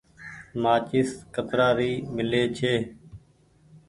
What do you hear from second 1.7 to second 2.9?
ري ميلي ڇي۔